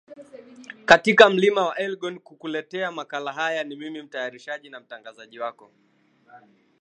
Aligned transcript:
katika 0.85 1.29
mlima 1.29 1.67
wa 1.67 1.77
elgon 1.77 2.19
kuletea 2.19 2.91
makala 2.91 3.33
haya 3.33 3.63
ni 3.63 3.75
mimi 3.75 4.01
mtayarishaji 4.01 4.69
na 4.69 4.79
mtangazaji 4.79 5.39
wako 5.39 5.71